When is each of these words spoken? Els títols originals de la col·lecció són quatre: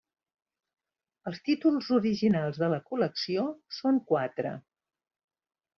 Els 1.31 1.41
títols 1.49 1.91
originals 1.99 2.59
de 2.65 2.73
la 2.73 2.81
col·lecció 2.89 3.47
són 3.83 4.05
quatre: 4.13 4.57